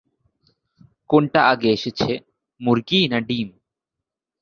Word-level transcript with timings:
কোনটা 1.09 1.41
আগে 1.51 1.69
এসেছে, 1.71 2.11
মুর্গি 2.61 2.99
না 3.11 3.19
ডিম? 3.27 3.49